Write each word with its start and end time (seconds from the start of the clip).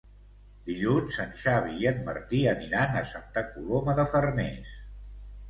Dilluns 0.69 1.19
en 1.23 1.35
Xavi 1.41 1.75
i 1.81 1.89
en 1.89 1.99
Martí 2.07 2.41
aniran 2.53 2.97
a 3.03 3.05
Santa 3.11 3.45
Coloma 3.53 3.97
de 4.03 4.09
Farners. 4.17 4.75